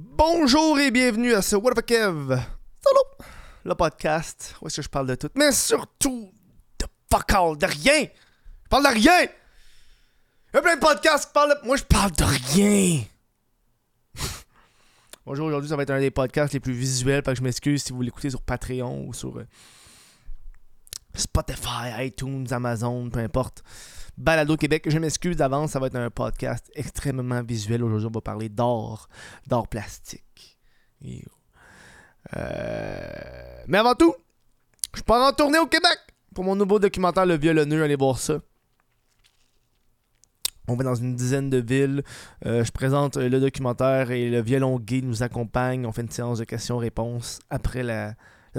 Bonjour 0.00 0.78
et 0.78 0.92
bienvenue 0.92 1.34
à 1.34 1.42
ce 1.42 1.56
What 1.56 1.72
the 1.72 1.84
Kev? 1.84 2.28
Solo, 2.86 3.00
le 3.64 3.74
podcast 3.74 4.54
où 4.62 4.68
est-ce 4.68 4.76
que 4.76 4.82
je 4.82 4.88
parle 4.88 5.08
de 5.08 5.16
tout, 5.16 5.28
mais 5.34 5.50
surtout 5.50 6.32
de 6.78 6.86
fuck 7.10 7.32
all, 7.32 7.58
de 7.58 7.66
rien. 7.66 8.02
Je 8.62 8.68
parle 8.70 8.84
de 8.84 8.90
rien. 8.90 9.22
Il 9.22 10.54
y 10.54 10.56
a 10.56 10.62
plein 10.62 10.76
de 10.76 10.80
podcasts 10.80 11.26
qui 11.26 11.32
parlent 11.32 11.58
de... 11.60 11.66
Moi, 11.66 11.76
je 11.76 11.82
parle 11.82 12.12
de 12.12 12.22
rien. 12.22 13.02
Bonjour, 15.26 15.48
aujourd'hui, 15.48 15.68
ça 15.68 15.74
va 15.74 15.82
être 15.82 15.90
un 15.90 15.98
des 15.98 16.12
podcasts 16.12 16.52
les 16.54 16.60
plus 16.60 16.74
visuels, 16.74 17.24
parce 17.24 17.34
que 17.34 17.38
je 17.40 17.44
m'excuse 17.44 17.82
si 17.82 17.92
vous 17.92 18.02
l'écoutez 18.02 18.30
sur 18.30 18.42
Patreon 18.42 19.04
ou 19.04 19.12
sur 19.12 19.36
euh, 19.36 19.48
Spotify, 21.14 22.06
iTunes, 22.06 22.46
Amazon, 22.52 23.10
peu 23.10 23.18
importe. 23.18 23.64
Balado 24.18 24.56
Québec, 24.56 24.90
je 24.90 24.98
m'excuse 24.98 25.36
d'avance, 25.36 25.70
ça 25.70 25.78
va 25.78 25.86
être 25.86 25.94
un 25.94 26.10
podcast 26.10 26.68
extrêmement 26.74 27.40
visuel. 27.40 27.84
Aujourd'hui, 27.84 28.08
on 28.08 28.10
va 28.10 28.20
parler 28.20 28.48
d'or, 28.48 29.08
d'or 29.46 29.68
plastique. 29.68 30.58
Euh, 32.36 33.62
Mais 33.68 33.78
avant 33.78 33.94
tout, 33.94 34.12
je 34.96 35.02
pars 35.02 35.24
en 35.24 35.32
tournée 35.32 35.60
au 35.60 35.66
Québec 35.66 35.98
pour 36.34 36.42
mon 36.42 36.56
nouveau 36.56 36.80
documentaire 36.80 37.26
Le 37.26 37.36
Violonneux, 37.36 37.80
allez 37.80 37.94
voir 37.94 38.18
ça. 38.18 38.40
On 40.66 40.74
va 40.74 40.82
dans 40.82 40.96
une 40.96 41.14
dizaine 41.14 41.48
de 41.48 41.58
villes. 41.58 42.02
Euh, 42.44 42.64
je 42.64 42.72
présente 42.72 43.16
le 43.16 43.38
documentaire 43.38 44.10
et 44.10 44.28
le 44.28 44.42
violon 44.42 44.80
gay 44.80 45.00
nous 45.00 45.22
accompagne. 45.22 45.86
On 45.86 45.92
fait 45.92 46.02
une 46.02 46.10
séance 46.10 46.40
de 46.40 46.44
questions-réponses 46.44 47.38
après 47.50 47.84
la, 47.84 48.16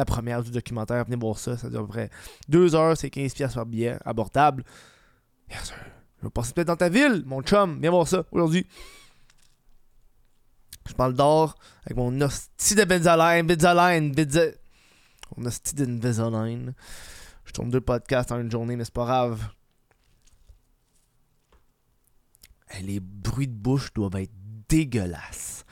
première 0.08 0.42
du 0.42 0.52
documentaire. 0.52 1.04
Venez 1.04 1.18
voir 1.18 1.38
ça. 1.38 1.58
Ça 1.58 1.70
dure 1.70 1.82
à 1.82 1.88
près 1.88 2.10
deux 2.48 2.76
heures. 2.76 2.96
C'est 2.96 3.10
15 3.10 3.34
pièces 3.34 3.54
par 3.56 3.66
billet. 3.66 3.98
Abordable. 4.06 4.64
Je 5.50 6.26
vais 6.26 6.30
passer 6.30 6.54
peut-être 6.54 6.68
dans 6.68 6.76
ta 6.76 6.90
ville, 6.90 7.24
mon 7.26 7.42
chum. 7.42 7.80
Viens 7.80 7.92
voir 7.92 8.08
ça 8.08 8.26
aujourd'hui. 8.32 8.68
Je 10.88 10.94
parle 10.94 11.14
d'or 11.14 11.56
avec 11.86 11.98
mon 11.98 12.20
hostie 12.22 12.76
de 12.76 12.84
benzaline. 12.84 13.46
Benzaline. 13.48 14.12
Benza... 14.12 14.42
Mon 15.38 15.46
hostie 15.46 15.76
de 15.76 15.86
benzaline. 15.86 16.74
Je 17.46 17.54
tourne 17.54 17.70
deux 17.70 17.82
podcasts 17.82 18.32
en 18.32 18.40
une 18.40 18.52
journée, 18.52 18.76
mais 18.76 18.86
c'est 18.86 18.94
pas 18.94 19.06
grave. 19.06 19.50
Les 22.82 23.00
bruits 23.00 23.48
de 23.48 23.54
bouche 23.54 23.94
doivent 23.94 24.16
être 24.18 24.34
dégueulasses. 24.68 25.66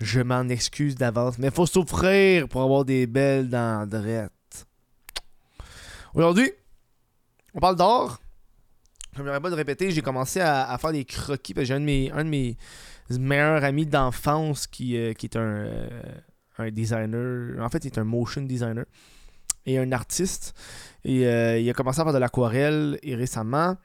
Je 0.00 0.20
m'en 0.20 0.48
excuse 0.48 0.94
d'avance, 0.94 1.38
mais 1.38 1.50
faut 1.50 1.66
souffrir 1.66 2.48
pour 2.48 2.62
avoir 2.62 2.84
des 2.84 3.06
belles 3.06 3.48
dents 3.48 3.86
drettes. 3.86 4.66
Aujourd'hui, 6.14 6.50
on 7.52 7.60
parle 7.60 7.76
d'or. 7.76 8.20
Je 9.18 9.38
pas 9.38 9.50
de 9.50 9.54
répéter, 9.54 9.90
j'ai 9.90 10.02
commencé 10.02 10.40
à, 10.40 10.76
faire 10.78 10.92
des 10.92 11.04
croquis 11.04 11.52
parce 11.52 11.64
que 11.64 11.68
j'ai 11.68 11.74
un 11.74 11.80
de 12.24 12.30
mes, 12.30 12.56
meilleurs 13.18 13.64
amis 13.64 13.86
d'enfance 13.86 14.66
qui, 14.66 14.96
euh, 14.96 15.12
est 15.20 15.36
un, 15.36 15.40
euh, 15.40 15.88
un 16.58 16.70
designer. 16.70 17.60
En 17.60 17.68
fait, 17.68 17.84
il 17.84 17.88
est 17.88 17.98
un 17.98 18.04
motion 18.04 18.42
designer 18.42 18.84
et 19.66 19.78
un 19.78 19.90
artiste. 19.90 20.54
Euh, 21.06 21.58
il 21.58 21.68
a 21.68 21.72
commencé 21.72 22.00
à 22.00 22.04
faire 22.04 22.12
de 22.12 22.18
l'aquarelle 22.18 22.98
et 23.02 23.16
récemment. 23.16 23.76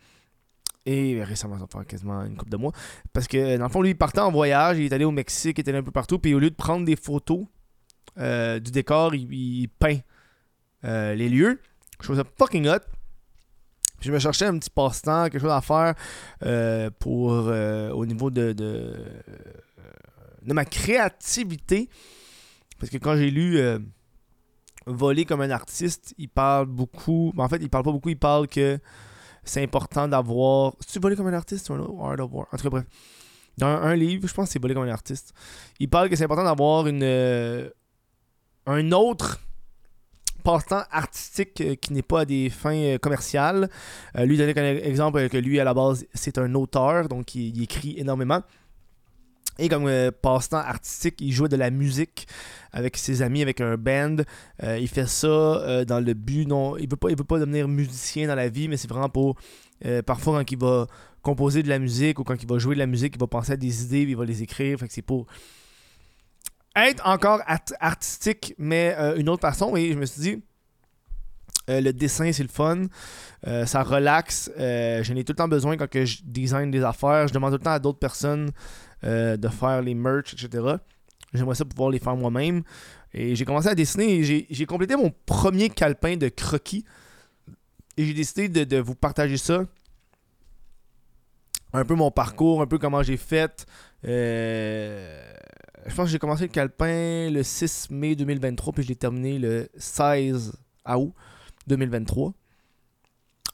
Et 0.85 1.23
récemment, 1.23 1.57
ça 1.57 1.65
fait 1.67 1.85
quasiment 1.87 2.23
une 2.25 2.35
couple 2.35 2.51
de 2.51 2.57
mois. 2.57 2.73
Parce 3.11 3.27
que 3.27 3.57
dans 3.57 3.63
le 3.63 3.71
fond, 3.71 3.81
lui, 3.81 3.91
il 3.91 3.97
partait 3.97 4.19
en 4.19 4.31
voyage, 4.31 4.77
il 4.77 4.85
est 4.85 4.93
allé 4.93 5.05
au 5.05 5.11
Mexique, 5.11 5.57
il 5.57 5.65
est 5.65 5.69
allé 5.69 5.79
un 5.79 5.83
peu 5.83 5.91
partout. 5.91 6.19
Puis 6.19 6.33
au 6.35 6.39
lieu 6.39 6.49
de 6.49 6.55
prendre 6.55 6.85
des 6.85 6.95
photos 6.95 7.45
du 8.17 8.71
décor, 8.71 9.15
il, 9.15 9.67
peint 9.79 9.99
les 10.83 11.29
lieux. 11.29 11.59
Je 11.99 12.05
trouve 12.05 12.17
ça 12.17 12.23
fucking 12.37 12.67
hot. 12.67 12.81
Puis 14.03 14.09
je 14.09 14.13
me 14.13 14.19
cherchais 14.19 14.47
un 14.47 14.59
petit 14.59 14.69
passe-temps, 14.69 15.29
quelque 15.29 15.39
chose 15.39 15.49
à 15.49 15.61
faire 15.61 15.95
euh, 16.45 16.89
pour 16.99 17.31
euh, 17.31 17.89
au 17.91 18.05
niveau 18.05 18.29
de, 18.29 18.51
de, 18.51 18.97
de 20.41 20.53
ma 20.53 20.65
créativité. 20.65 21.87
Parce 22.77 22.89
que 22.89 22.97
quand 22.97 23.15
j'ai 23.15 23.31
lu 23.31 23.59
euh, 23.59 23.79
Voler 24.85 25.23
comme 25.23 25.39
un 25.39 25.51
artiste, 25.51 26.13
il 26.17 26.27
parle 26.27 26.65
beaucoup. 26.65 27.31
En 27.37 27.47
fait, 27.47 27.59
il 27.61 27.69
parle 27.69 27.85
pas 27.85 27.93
beaucoup, 27.93 28.09
il 28.09 28.19
parle 28.19 28.49
que 28.49 28.77
c'est 29.45 29.63
important 29.63 30.05
d'avoir. 30.09 30.73
Tu 30.85 30.99
voler 30.99 31.15
comme 31.15 31.27
un 31.27 31.33
artiste 31.33 31.69
ou 31.69 31.73
un 31.75 32.11
Art 32.11 32.19
of 32.19 32.29
War? 32.33 32.47
En 32.51 32.57
tout 32.57 32.63
cas, 32.63 32.69
bref. 32.69 32.85
Dans 33.57 33.67
un, 33.67 33.95
livre, 33.95 34.27
je 34.27 34.33
pense 34.33 34.47
que 34.47 34.51
c'est 34.51 34.61
voler 34.61 34.73
comme 34.73 34.83
un 34.83 34.91
artiste. 34.91 35.33
Il 35.79 35.89
parle 35.89 36.09
que 36.09 36.17
c'est 36.17 36.25
important 36.25 36.43
d'avoir 36.43 36.87
une 36.87 37.03
euh, 37.03 37.69
un 38.65 38.91
autre 38.91 39.39
passe-temps 40.43 40.83
artistique 40.91 41.61
euh, 41.61 41.75
qui 41.75 41.93
n'est 41.93 42.01
pas 42.01 42.21
à 42.21 42.25
des 42.25 42.49
fins 42.49 42.75
euh, 42.75 42.97
commerciales. 42.97 43.69
Euh, 44.17 44.25
lui 44.25 44.37
donnait 44.37 44.53
comme 44.53 44.63
exemple 44.63 45.29
que 45.29 45.37
lui 45.37 45.59
à 45.59 45.63
la 45.63 45.73
base 45.73 46.05
c'est 46.13 46.37
un 46.37 46.53
auteur, 46.55 47.07
donc 47.07 47.35
il, 47.35 47.61
écrit 47.61 47.95
énormément. 47.97 48.41
Et 49.59 49.69
comme 49.69 49.87
passe-temps 50.23 50.57
artistique, 50.57 51.21
il 51.21 51.31
jouait 51.31 51.47
de 51.47 51.55
la 51.55 51.69
musique 51.69 52.27
avec 52.71 52.97
ses 52.97 53.21
amis, 53.21 53.43
avec 53.43 53.61
un 53.61 53.77
band. 53.77 54.15
Il 54.63 54.87
fait 54.87 55.07
ça 55.07 55.85
dans 55.85 56.03
le 56.03 56.15
but, 56.15 56.47
non, 56.47 56.75
il 56.75 56.89
veut 56.89 56.97
pas, 56.97 57.11
il 57.11 57.15
veut 57.15 57.23
pas 57.23 57.37
devenir 57.37 57.67
musicien 57.67 58.27
dans 58.27 58.33
la 58.33 58.49
vie, 58.49 58.67
mais 58.67 58.77
c'est 58.77 58.89
vraiment 58.89 59.09
pour, 59.09 59.35
parfois 60.07 60.39
quand 60.39 60.51
il 60.51 60.57
va 60.57 60.87
composer 61.21 61.61
de 61.61 61.69
la 61.69 61.77
musique 61.77 62.17
ou 62.17 62.23
quand 62.23 62.41
il 62.41 62.49
va 62.49 62.57
jouer 62.57 62.73
de 62.73 62.79
la 62.79 62.87
musique, 62.87 63.13
il 63.15 63.19
va 63.19 63.27
penser 63.27 63.51
à 63.51 63.55
des 63.55 63.83
idées, 63.83 64.01
puis 64.01 64.13
il 64.13 64.17
va 64.17 64.25
les 64.25 64.41
écrire. 64.41 64.79
Fait 64.79 64.87
que 64.87 64.93
c'est 64.93 65.03
pour 65.03 65.27
être 66.75 67.05
encore 67.07 67.41
art- 67.45 67.59
artistique, 67.79 68.55
mais 68.57 68.95
euh, 68.97 69.15
une 69.17 69.29
autre 69.29 69.41
façon. 69.41 69.75
Et 69.75 69.91
je 69.93 69.97
me 69.97 70.05
suis 70.05 70.21
dit, 70.21 70.43
euh, 71.69 71.81
le 71.81 71.93
dessin 71.93 72.31
c'est 72.31 72.43
le 72.43 72.49
fun, 72.49 72.85
Euh, 73.45 73.65
ça 73.65 73.83
relaxe. 73.83 74.49
Euh, 74.57 75.03
je 75.03 75.13
n'ai 75.13 75.23
tout 75.25 75.33
le 75.33 75.37
temps 75.37 75.49
besoin 75.49 75.75
quand 75.75 75.89
que 75.89 76.05
je 76.05 76.21
design 76.23 76.71
des 76.71 76.81
affaires. 76.81 77.27
Je 77.27 77.33
demande 77.33 77.51
tout 77.51 77.57
le 77.59 77.63
temps 77.63 77.71
à 77.71 77.79
d'autres 77.79 77.99
personnes 77.99 78.51
de 79.03 79.47
faire 79.49 79.81
les 79.81 79.93
merch, 79.95 80.33
etc. 80.33 80.77
J'aimerais 81.33 81.55
ça 81.55 81.65
pouvoir 81.65 81.89
les 81.89 81.99
faire 81.99 82.15
moi-même. 82.15 82.63
Et 83.13 83.35
j'ai 83.35 83.43
commencé 83.43 83.67
à 83.67 83.75
dessiner 83.75 84.23
j'ai- 84.23 84.65
complété 84.65 84.95
mon 84.95 85.11
premier 85.25 85.69
calepin 85.69 86.15
de 86.15 86.29
croquis. 86.29 86.85
Et 87.97 88.05
j'ai 88.05 88.13
décidé 88.13 88.47
de, 88.47 88.63
de 88.63 88.77
vous 88.77 88.95
partager 88.95 89.35
ça. 89.37 89.65
Un 91.73 91.83
peu 91.83 91.95
mon 91.95 92.11
parcours, 92.11 92.61
un 92.61 92.65
peu 92.67 92.77
comment 92.77 93.03
j'ai 93.03 93.17
fait. 93.17 93.65
Je 95.85 95.95
pense 95.95 96.05
que 96.05 96.11
j'ai 96.11 96.19
commencé 96.19 96.43
le 96.43 96.49
calepin 96.49 97.29
le 97.29 97.43
6 97.43 97.89
mai 97.91 98.15
2023 98.15 98.73
puis 98.73 98.83
je 98.83 98.89
l'ai 98.89 98.95
terminé 98.95 99.39
le 99.39 99.69
16 99.77 100.53
août 100.87 101.13
2023. 101.67 102.33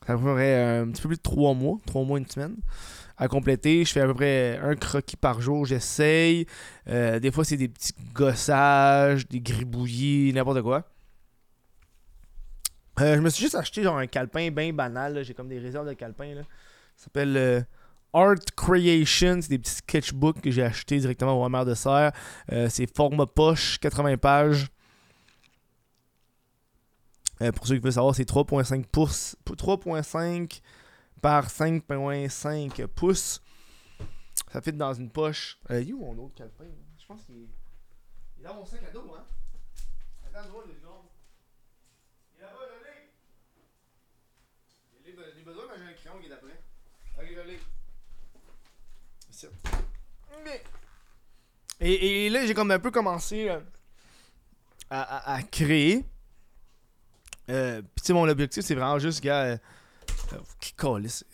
Ça 0.08 0.18
ferait 0.18 0.80
un 0.80 0.90
petit 0.90 1.02
peu 1.02 1.10
plus 1.10 1.18
de 1.18 1.22
3 1.22 1.54
mois, 1.54 1.78
3 1.86 2.04
mois, 2.04 2.18
une 2.18 2.28
semaine 2.28 2.56
à 3.20 3.28
compléter. 3.28 3.86
Je 3.86 3.92
fais 3.92 4.02
à 4.02 4.06
peu 4.08 4.16
près 4.16 4.58
un 4.58 4.76
croquis 4.76 5.18
par 5.18 5.42
jour, 5.42 5.66
j'essaye. 5.66 6.48
Euh, 6.88 7.20
des 7.20 7.32
fois, 7.32 7.44
c'est 7.44 7.58
des 7.58 7.68
petits 7.68 7.94
gossages, 8.14 9.28
des 9.28 9.42
gribouillis, 9.42 10.34
n'importe 10.34 10.62
quoi. 10.62 10.86
Euh, 13.02 13.16
je 13.16 13.22
me 13.22 13.30
suis 13.30 13.44
juste 13.44 13.56
acheté 13.56 13.84
genre 13.84 13.98
un 13.98 14.08
calepin 14.08 14.50
bien 14.52 14.74
banal. 14.74 15.24
J'ai 15.24 15.34
comme 15.34 15.50
des 15.50 15.60
réserves 15.60 15.88
de 15.88 15.94
calepin. 15.94 16.34
Ça 16.96 17.06
s'appelle 17.06 17.38
euh, 17.38 17.62
Art 18.14 18.36
Creation. 18.56 19.42
C'est 19.42 19.50
des 19.50 19.60
petits 19.60 19.72
sketchbooks 19.76 20.42
que 20.42 20.52
j'ai 20.52 20.64
achetés 20.64 21.00
directement 21.00 21.40
au 21.40 21.44
Hammer 21.46 21.66
de 21.66 21.74
Serre. 21.74 22.12
Euh, 22.52 22.68
c'est 22.70 22.94
format 22.96 23.26
poche, 23.26 23.78
80 23.80 24.18
pages. 24.18 24.68
Euh, 27.42 27.52
pour 27.52 27.66
ceux 27.68 27.76
qui 27.76 27.82
veulent 27.82 27.94
savoir, 27.94 28.16
c'est 28.16 28.30
3.5 28.30 28.86
pouces. 28.88 29.36
3.5 29.46 30.62
par 31.22 31.48
5.5 31.48 32.88
pouces. 32.88 33.42
Ça 34.52 34.62
fit 34.62 34.74
dans 34.74 34.94
une 34.94 35.10
poche. 35.10 35.60
Euh, 35.70 35.82
il 35.82 35.90
est 35.90 35.94
où 35.94 36.00
mon 36.00 36.18
autre 36.26 36.36
calepin? 36.36 36.66
Je 37.00 37.06
pense 37.06 37.24
qu'il 37.24 37.36
est... 37.36 37.48
Il 38.38 38.42
est 38.44 38.48
dans 38.48 38.56
mon 38.56 38.66
sac 38.66 38.82
à 38.88 38.92
dos, 38.92 39.14
hein? 39.16 39.26
Attends, 40.26 40.46
je 40.48 40.52
vois 40.52 40.64
le 40.68 40.74
seconde. 40.74 41.06
Il 42.36 42.40
est 42.42 42.46
là-bas, 42.46 42.60
je 45.04 45.06
l'ai 45.06 45.14
be- 45.16 45.34
j'ai 45.36 45.44
besoin, 45.44 45.64
mais 45.70 45.78
j'ai 45.78 45.90
un 45.92 45.94
crayon 45.94 46.20
qui 46.20 46.26
est 46.28 46.30
d'après. 46.30 46.62
Ok, 47.18 47.28
je 47.36 47.48
l'ai. 47.50 47.60
Et, 51.82 52.30
là, 52.30 52.46
j'ai 52.46 52.54
comme 52.54 52.72
un 52.72 52.80
peu 52.80 52.92
commencé 52.92 53.50
euh, 53.50 53.60
à, 54.90 55.40
créer. 55.50 56.04
Euh, 57.50 57.82
Puis 57.82 58.02
tu 58.02 58.08
sais, 58.08 58.14
mon 58.14 58.28
objectif, 58.28 58.64
c'est 58.66 58.76
vraiment 58.76 59.00
juste, 59.00 59.24
gars... 59.24 59.44
euh, 59.44 59.58
qui. 60.60 60.74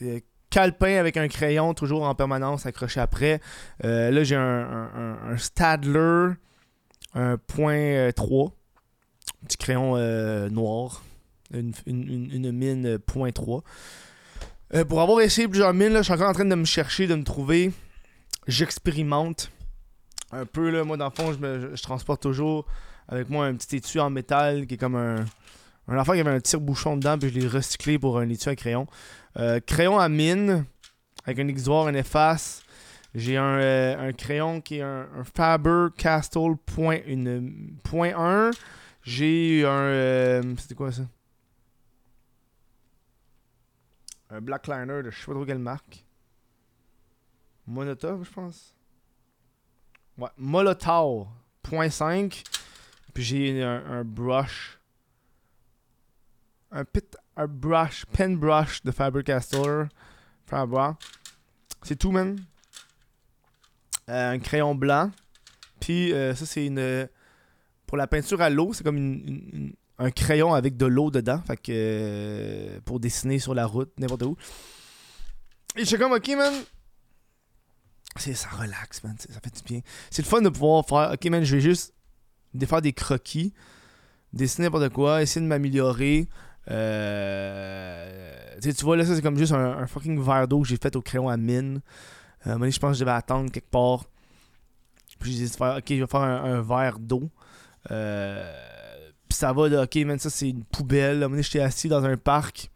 Euh, 0.04 0.20
calepin 0.52 0.98
avec 1.00 1.18
un 1.18 1.28
crayon, 1.28 1.74
toujours 1.74 2.04
en 2.04 2.16
permanence 2.16 2.66
accroché 2.66 3.00
après. 3.00 3.42
Là, 3.84 4.24
j'ai 4.24 4.36
un, 4.36 4.42
un, 4.42 4.92
un- 4.96 5.32
un 5.34 5.38
Stadler, 5.38 6.30
un 7.14 7.38
point 7.38 8.12
3, 8.16 8.52
petit 9.48 9.58
crayon 9.58 9.98
noir, 10.50 11.04
une, 11.54 11.74
une, 11.86 12.52
mine 12.52 12.86
euh, 12.86 13.00
point 13.00 13.32
3. 13.32 13.64
Euh, 14.74 14.86
pour 14.86 15.02
avoir 15.02 15.22
essayé 15.22 15.48
plusieurs 15.48 15.74
mines, 15.74 15.94
là, 15.94 16.00
je 16.00 16.06
suis 16.06 16.14
encore 16.14 16.30
en 16.30 16.34
train 16.34 16.46
de 16.46 16.56
me 16.56 16.66
chercher, 16.66 17.08
de 17.08 17.16
me 17.16 17.24
trouver. 17.24 17.72
J'expérimente 18.48 19.52
un 20.32 20.46
peu. 20.46 20.70
Là, 20.70 20.84
moi, 20.84 20.98
dans 20.98 21.06
le 21.06 21.12
fond, 21.12 21.34
je, 21.34 21.40
me- 21.40 21.76
je- 21.76 21.82
transporte 21.82 22.22
toujours 22.22 22.66
avec 23.08 23.30
moi 23.30 23.46
un 23.46 23.56
petit 23.56 23.78
étui 23.78 24.00
en 24.00 24.10
métal 24.10 24.66
qui 24.68 24.76
est 24.76 24.78
comme 24.78 24.96
un, 24.96 25.26
un 25.88 25.98
enfant 25.98 26.14
qui 26.14 26.20
avait 26.20 26.32
un 26.32 26.40
tire-bouchon 26.40 26.98
dedans, 26.98 27.18
puis 27.18 27.30
je 27.30 27.40
l'ai 27.40 27.48
recyclé 27.48 28.00
pour 28.00 28.18
un 28.20 28.28
étui 28.30 28.50
à 28.50 28.56
crayon. 28.56 28.88
Euh, 29.38 29.60
crayon 29.60 30.00
à 30.00 30.10
mine, 30.10 30.66
avec 31.26 31.40
un 31.40 31.48
exutoire, 31.48 31.88
un 31.88 31.94
efface, 31.94 32.64
J'ai 33.14 33.38
un, 33.38 33.60
euh, 33.60 34.10
un 34.10 34.12
crayon 34.14 34.62
qui 34.62 34.78
est 34.78 34.82
un, 34.82 35.08
un 35.16 35.24
Faber 35.24 35.88
Castell 35.98 36.56
point, 36.66 37.00
une, 37.08 37.78
point 37.84 38.12
1. 38.16 38.52
J'ai 39.04 39.64
un. 39.66 39.70
euh, 39.70 40.56
C'était 40.58 40.76
quoi 40.76 40.92
ça? 40.92 41.04
Un 44.30 44.42
Black 44.42 44.68
Liner 44.68 45.04
de 45.04 45.12
je 45.12 45.20
sais 45.20 45.26
pas 45.28 45.34
trop 45.34 45.46
quelle 45.46 45.60
marque. 45.60 46.04
Monotov, 47.68 48.24
je 48.26 48.32
pense. 48.32 48.74
Ouais, 50.18 50.30
Molotov 50.38 51.28
point 51.64 51.90
5. 51.90 52.44
Puis 53.14 53.24
j'ai 53.24 53.64
un, 53.64 54.04
brush. 54.04 54.80
Un 56.72 56.84
pit, 56.84 57.16
un 57.38 57.48
brush, 57.48 58.06
pen 58.08 58.38
brush 58.38 58.82
de 58.84 58.92
Faber 58.92 59.24
Castell. 59.24 59.90
Faber. 60.46 60.92
C'est 61.84 61.96
tout, 61.96 62.12
man. 62.12 62.38
Euh, 64.10 64.32
un 64.34 64.40
crayon 64.40 64.76
blanc. 64.76 65.12
Puis 65.80 66.14
euh, 66.14 66.36
ça, 66.36 66.46
c'est 66.46 66.66
une. 66.66 67.08
Pour 67.88 67.98
la 67.98 68.08
peinture 68.08 68.42
à 68.42 68.50
l'eau, 68.50 68.74
c'est 68.74 68.84
comme 68.84 68.98
une- 68.98 69.74
un 69.98 70.12
crayon 70.12 70.54
avec 70.54 70.76
de 70.76 70.86
l'eau 70.86 71.10
dedans. 71.12 71.42
Fait 71.48 71.56
que. 71.58 71.72
euh, 71.74 72.80
pour 72.84 73.00
dessiner 73.00 73.40
sur 73.40 73.54
la 73.56 73.66
route, 73.66 73.92
n'importe 73.98 74.24
où. 74.24 74.36
Et 75.78 75.82
je 75.82 75.86
suis 75.86 75.98
comme, 75.98 76.12
ok, 76.14 76.28
man. 76.36 76.54
C'est, 78.18 78.34
ça 78.34 78.50
relaxe, 78.50 79.04
man. 79.04 79.16
Ça 79.18 79.40
fait 79.42 79.56
du 79.56 79.64
bien. 79.64 79.82
C'est 80.10 80.22
le 80.22 80.28
fun 80.28 80.42
de 80.42 80.50
pouvoir 80.50 80.86
faire, 80.86 81.12
ok, 81.14 81.26
man, 81.26 81.44
je 81.44 81.56
vais 81.56 81.62
juste 81.62 81.94
défaire 82.54 82.82
des 82.82 82.94
croquis, 82.94 83.54
dessiner 84.34 84.68
n'importe 84.68 84.90
quoi, 84.90 85.22
essayer 85.22 85.42
de 85.42 85.48
m'améliorer. 85.48 86.28
Euh, 86.72 88.60
tu 88.62 88.86
vois, 88.86 88.96
là, 88.96 89.06
ça, 89.06 89.16
c'est 89.16 89.22
comme 89.22 89.38
juste 89.38 89.52
un, 89.52 89.86
fucking 89.88 90.22
verre 90.22 90.48
d'eau 90.48 90.62
que 90.62 90.68
j'ai 90.68 90.78
fait 90.78 90.96
au 90.96 91.02
crayon 91.02 91.30
à 91.30 91.38
mine. 91.38 91.82
Euh, 92.48 92.72
je 92.72 92.80
pense 92.80 92.92
que 92.92 92.94
je 92.96 93.00
devais 93.02 93.12
attendre 93.12 93.52
quelque 93.52 93.70
part. 93.70 94.06
Puis 95.20 95.34
j'ai 95.34 95.46
dit, 95.46 95.52
de 95.52 95.56
faire, 95.56 95.78
ok, 95.78 95.86
je 95.90 95.96
vais 95.96 96.08
faire 96.08 96.22
un, 96.22 96.62
verre 96.62 97.00
d'eau. 97.00 97.30
Euh, 97.92 99.10
puis 99.28 99.38
ça 99.38 99.52
va, 99.52 99.68
là, 99.68 99.84
ok, 99.84 99.96
man, 99.98 100.20
ça 100.20 100.30
c'est 100.30 100.50
une 100.50 100.64
poubelle. 100.64 101.28
J'étais 101.42 101.60
assis 101.60 101.90
dans 101.90 102.04
un 102.06 102.18
parc. 102.18 102.72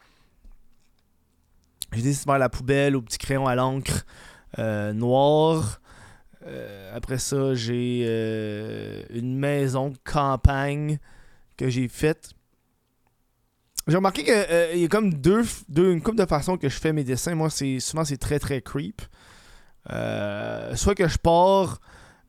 J'ai 1.94 2.02
décidé 2.02 2.26
de 2.26 2.30
faire 2.30 2.40
la 2.40 2.50
poubelle 2.50 2.96
au 2.96 3.02
petit 3.02 3.18
crayon 3.18 3.48
à 3.48 3.56
l'encre 3.56 4.06
noir. 4.58 5.80
Euh, 6.46 6.96
après 6.96 7.18
ça, 7.18 7.54
j'ai 7.54 8.04
euh, 8.06 9.04
une 9.10 9.38
maison 9.38 9.94
campagne 10.04 11.00
que 11.58 11.70
j'ai 11.70 11.88
faite. 11.88 12.32
J'ai 13.88 13.96
remarqué 13.96 14.24
qu'il 14.24 14.80
y 14.80 14.86
a 14.86 14.88
comme 14.88 15.14
deux, 15.14 15.44
deux, 15.68 15.92
une 15.92 16.02
couple 16.02 16.18
de 16.18 16.26
façons 16.26 16.58
que 16.58 16.70
je 16.70 16.80
fais 16.80 16.94
mes 16.94 17.04
dessins. 17.04 17.36
Moi, 17.36 17.50
c'est 17.50 17.80
souvent 17.80 18.06
c'est 18.06 18.18
très 18.18 18.40
très 18.40 18.62
creep. 18.62 19.02
Euh, 19.90 20.76
soit 20.76 20.96
que 20.96 21.08
je 21.08 21.18
pars 21.18 21.80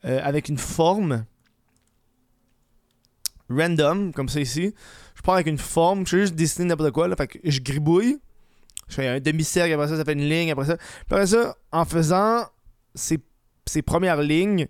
euh, 0.05 0.21
avec 0.23 0.49
une 0.49 0.59
forme 0.59 1.25
random, 3.51 4.13
comme 4.13 4.29
ça 4.29 4.41
ici. 4.41 4.75
Je 5.15 5.23
pars 5.23 5.35
avec 5.35 5.49
une 5.49 5.59
forme, 5.59 6.07
je 6.07 6.17
fais 6.17 6.21
juste 6.23 6.35
dessiner 6.35 6.69
n'importe 6.69 6.93
quoi. 6.93 7.09
Là, 7.09 7.17
fait 7.17 7.27
que 7.27 7.39
je 7.45 7.61
gribouille. 7.61 8.19
Je 8.91 8.97
fais 8.97 9.09
un 9.09 9.21
demi-cercle, 9.21 9.73
après 9.73 9.89
ça, 9.89 9.97
ça 9.97 10.05
fait 10.05 10.13
une 10.13 10.29
ligne, 10.29 10.51
après 10.51 10.67
ça. 10.67 10.77
Après 11.07 11.27
ça, 11.27 11.57
en 11.71 11.85
faisant 11.85 12.45
ces, 12.95 13.19
premières 13.83 14.21
lignes, 14.21 14.67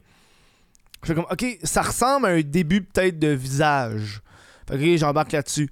je 1.02 1.08
fais 1.08 1.14
comme, 1.14 1.26
ok, 1.30 1.58
ça 1.64 1.82
ressemble 1.82 2.26
à 2.26 2.30
un 2.30 2.42
début 2.42 2.82
peut-être 2.82 3.18
de 3.18 3.28
visage. 3.28 4.20
Fait 4.68 4.78
que 4.78 4.96
j'embarque 4.98 5.32
là-dessus. 5.32 5.70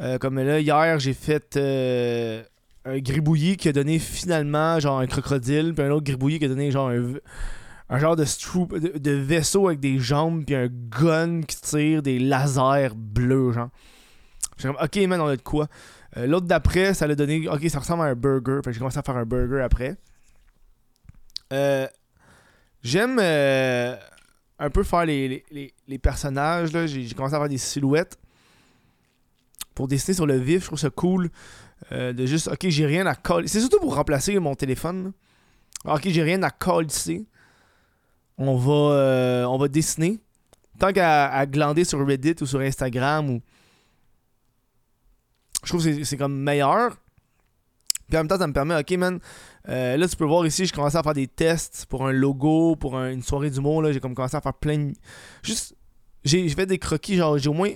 Euh, 0.00 0.18
comme 0.18 0.38
là, 0.38 0.58
hier, 0.58 0.98
j'ai 0.98 1.14
fait 1.14 1.56
euh, 1.56 2.42
un 2.84 2.98
gribouillis 2.98 3.56
qui 3.56 3.68
a 3.68 3.72
donné 3.72 4.00
finalement 4.00 4.80
genre 4.80 4.98
un 4.98 5.06
crocodile, 5.06 5.72
puis 5.74 5.84
un 5.84 5.90
autre 5.90 6.04
gribouillis 6.04 6.40
qui 6.40 6.46
a 6.46 6.48
donné 6.48 6.72
genre 6.72 6.88
un, 6.88 7.14
un 7.90 7.98
genre 7.98 8.16
de, 8.16 8.24
stroop, 8.24 8.76
de, 8.76 8.98
de 8.98 9.10
vaisseau 9.12 9.68
avec 9.68 9.78
des 9.78 10.00
jambes, 10.00 10.44
puis 10.44 10.56
un 10.56 10.68
gun 10.68 11.42
qui 11.42 11.60
tire 11.60 12.02
des 12.02 12.18
lasers 12.18 12.94
bleus, 12.96 13.52
genre. 13.52 13.70
J'ai 14.58 14.68
comme, 14.68 14.76
ok, 14.82 14.96
man, 15.08 15.20
on 15.20 15.26
a 15.28 15.36
de 15.36 15.42
quoi. 15.42 15.68
Euh, 16.16 16.26
L'autre 16.26 16.46
d'après, 16.46 16.94
ça 16.94 17.06
l'a 17.06 17.14
donné, 17.14 17.48
ok, 17.48 17.68
ça 17.68 17.78
ressemble 17.78 18.02
à 18.02 18.06
un 18.06 18.14
burger. 18.14 18.60
Fait 18.64 18.70
que 18.70 18.72
j'ai 18.72 18.78
commencé 18.78 18.98
à 18.98 19.02
faire 19.02 19.16
un 19.16 19.24
burger 19.24 19.62
après. 19.62 19.96
Euh, 21.52 21.86
J'aime 22.82 23.18
euh, 23.20 23.96
un 24.58 24.70
peu 24.70 24.82
faire 24.82 25.04
les, 25.04 25.44
les, 25.86 25.98
personnages. 25.98 26.70
J'ai 26.86 27.14
commencé 27.14 27.34
à 27.34 27.38
faire 27.38 27.48
des 27.48 27.58
silhouettes 27.58 28.18
pour 29.74 29.88
dessiner 29.88 30.14
sur 30.14 30.26
le 30.26 30.36
vif. 30.36 30.62
Je 30.62 30.66
trouve 30.66 30.78
ça 30.78 30.90
cool 30.90 31.30
de 31.90 32.26
juste, 32.26 32.48
ok, 32.48 32.68
j'ai 32.68 32.86
rien 32.86 33.06
à 33.06 33.14
coller. 33.14 33.48
C'est 33.48 33.60
surtout 33.60 33.80
pour 33.80 33.94
remplacer 33.94 34.38
mon 34.38 34.54
téléphone. 34.54 35.12
là. 35.84 35.94
Ok, 35.94 36.08
j'ai 36.08 36.22
rien 36.22 36.42
à 36.42 36.50
coller. 36.50 37.26
On 38.36 38.56
va, 38.56 39.48
on 39.48 39.58
va 39.58 39.68
dessiner. 39.68 40.18
Tant 40.78 40.92
qu'à 40.92 41.44
glander 41.46 41.84
sur 41.84 42.04
Reddit 42.06 42.36
ou 42.40 42.46
sur 42.46 42.60
Instagram 42.60 43.30
ou 43.30 43.42
je 45.64 45.68
trouve 45.68 45.84
que 45.84 46.04
c'est- 46.04 46.16
comme 46.16 46.38
meilleur. 46.38 46.96
Puis 48.08 48.16
en 48.16 48.20
même 48.20 48.28
temps, 48.28 48.38
ça 48.38 48.46
me 48.46 48.52
permet, 48.54 48.74
ok, 48.78 48.90
man, 48.92 49.20
euh, 49.68 49.96
là, 49.98 50.08
tu 50.08 50.16
peux 50.16 50.24
voir 50.24 50.46
ici, 50.46 50.64
j'ai 50.64 50.72
commencé 50.74 50.96
à 50.96 51.02
faire 51.02 51.12
des 51.14 51.26
tests 51.26 51.84
pour 51.86 52.06
un 52.06 52.12
logo, 52.12 52.74
pour 52.76 52.96
un- 52.96 53.10
une 53.10 53.22
soirée 53.22 53.50
d'humour, 53.50 53.82
là, 53.82 53.92
j'ai 53.92 54.00
comme 54.00 54.14
commencé 54.14 54.36
à 54.36 54.40
faire 54.40 54.54
plein 54.54 54.78
de... 54.78 54.94
Juste, 55.42 55.74
j'ai 56.24 56.48
fait 56.48 56.64
des 56.64 56.78
croquis, 56.78 57.16
genre, 57.16 57.36
j'ai 57.36 57.50
au 57.50 57.52
moins 57.54 57.72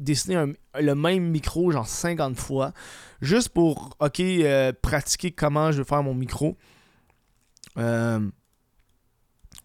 dessiné 0.00 0.34
un- 0.34 0.52
le 0.80 0.94
même 0.94 1.30
micro, 1.30 1.70
genre 1.70 1.86
50 1.86 2.36
fois, 2.36 2.72
juste 3.20 3.50
pour, 3.50 3.96
ok, 4.00 4.18
euh, 4.20 4.72
pratiquer 4.82 5.30
comment 5.30 5.70
je 5.70 5.78
vais 5.78 5.84
faire 5.88 6.02
mon 6.02 6.14
micro. 6.14 6.56
Euh... 7.78 8.28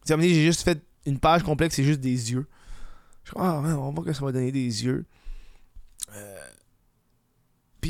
tu 0.05 0.13
j'ai 0.21 0.43
juste 0.45 0.61
fait 0.61 0.79
une 1.07 1.19
page 1.19 1.41
complète, 1.41 1.71
c'est 1.71 1.83
juste 1.83 1.99
des 2.01 2.31
yeux. 2.31 2.45
Je 3.23 3.31
ah, 3.37 3.59
man, 3.61 3.73
on 3.73 3.85
va 3.87 3.91
voir 3.91 4.05
que 4.05 4.13
ça 4.13 4.23
va 4.23 4.31
donner 4.31 4.51
des 4.51 4.85
yeux. 4.85 5.05
Euh... 6.13 6.37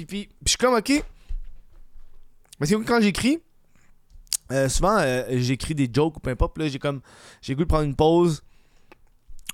Puis, 0.03 0.29
je 0.43 0.49
suis 0.49 0.57
comme, 0.57 0.73
ok. 0.73 0.91
Parce 2.59 2.71
que 2.71 2.75
quand 2.83 2.99
j'écris, 2.99 3.39
euh, 4.51 4.67
souvent, 4.67 4.97
euh, 4.97 5.23
j'écris 5.37 5.75
des 5.75 5.89
jokes 5.91 6.17
ou 6.17 6.19
peu 6.19 6.31
importe. 6.31 6.57
Là, 6.57 6.67
j'ai 6.67 6.79
comme, 6.79 7.01
j'ai 7.41 7.53
le 7.53 7.57
goût 7.57 7.63
de 7.63 7.69
prendre 7.69 7.83
une 7.85 7.95
pause, 7.95 8.43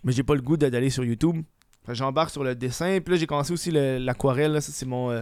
mais 0.03 0.11
j'ai 0.11 0.23
pas 0.23 0.35
le 0.35 0.41
goût 0.41 0.57
d'aller 0.57 0.89
sur 0.89 1.03
YouTube. 1.03 1.43
J'embarque 1.87 2.29
sur 2.29 2.43
le 2.43 2.55
dessin. 2.55 2.99
Puis 3.01 3.13
là, 3.13 3.19
j'ai 3.19 3.27
commencé 3.27 3.51
aussi 3.53 3.71
le- 3.71 3.97
l'aquarelle. 3.97 4.61
Ça, 4.61 4.71
c'est 4.71 4.85
mon. 4.85 5.11
euh, 5.11 5.21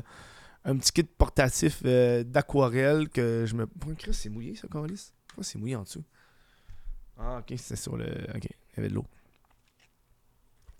un 0.65 0.75
petit 0.77 0.91
kit 0.91 1.03
portatif 1.03 1.81
d'aquarelle 1.83 3.07
que 3.09 3.45
je 3.47 3.55
me. 3.55 3.65
Pourquoi 3.65 3.95
Chris, 3.95 4.13
c'est 4.13 4.29
mouillé, 4.29 4.55
ça, 4.55 4.67
Carlis? 4.69 5.11
Pourquoi 5.27 5.43
c'est 5.45 5.57
mouillé 5.57 5.77
en 5.77 5.83
dessous? 5.83 6.03
Ah, 7.17 7.39
ok, 7.39 7.53
c'est 7.57 7.77
sur 7.77 7.95
le. 7.95 8.05
Ok, 8.35 8.43
il 8.43 8.75
y 8.75 8.79
avait 8.79 8.89
de 8.89 8.93
l'eau. 8.95 9.05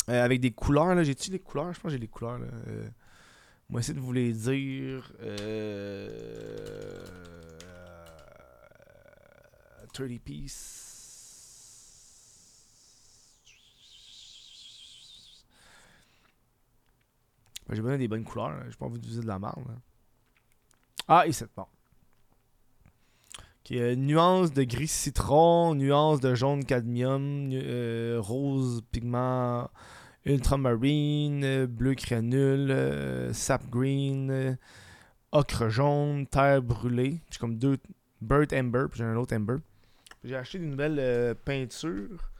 Avec 0.07 0.41
des 0.41 0.51
couleurs, 0.51 0.95
là. 0.95 1.03
J'ai-tu 1.03 1.29
des 1.29 1.39
couleurs? 1.39 1.71
Je 1.73 1.79
pense 1.79 1.89
que 1.91 1.93
j'ai 1.93 1.99
des 1.99 2.07
couleurs, 2.07 2.39
là. 2.39 2.47
Euh, 3.69 3.71
on 3.71 3.73
va 3.73 3.79
essayer 3.79 3.93
de 3.93 3.99
vous 3.99 4.13
les 4.13 4.33
dire. 4.33 5.11
Euh... 5.21 7.05
30 9.93 10.19
piece. 10.19 10.85
Ben, 17.67 17.75
J'ai 17.75 17.81
besoin 17.81 17.97
des 17.97 18.07
bonnes 18.07 18.23
couleurs. 18.23 18.63
J'ai 18.69 18.77
pas 18.77 18.85
envie 18.85 18.95
d'utiliser 18.95 19.21
de 19.21 19.27
la 19.27 19.39
marde. 19.39 19.67
là. 19.67 19.75
Ah, 21.07 21.27
et 21.27 21.31
c'est 21.31 21.49
bon. 21.55 21.65
Euh, 23.71 23.95
nuance 23.95 24.51
de 24.51 24.63
gris 24.63 24.87
citron, 24.87 25.75
nuance 25.75 26.19
de 26.19 26.33
jaune 26.33 26.65
cadmium, 26.65 27.49
euh, 27.53 28.17
rose 28.19 28.81
pigment 28.91 29.69
ultramarine, 30.25 31.43
euh, 31.43 31.67
bleu 31.67 31.93
granule, 31.93 32.71
euh, 32.71 33.33
sap 33.33 33.69
green, 33.69 34.31
euh, 34.31 34.55
ocre 35.31 35.69
jaune, 35.69 36.27
terre 36.27 36.61
brûlée. 36.61 37.21
J'ai 37.31 37.39
comme 37.39 37.57
deux 37.57 37.77
Bird 38.21 38.53
Ember, 38.53 38.85
puis 38.89 38.99
j'ai 38.99 39.05
un 39.05 39.15
autre 39.15 39.35
Ember. 39.35 39.57
J'ai 40.23 40.35
acheté 40.35 40.59
des 40.59 40.65
nouvelles 40.65 41.35
peintures. 41.45 42.31